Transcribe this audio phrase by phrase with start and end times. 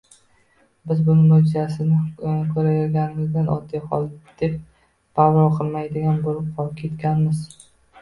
[0.91, 4.11] Biz bu moʻjizani ko‘raverganimizdan oddiy hol,
[4.43, 4.59] deb
[5.21, 7.49] parvo qilmaydigan bo‘lib ketganmiz.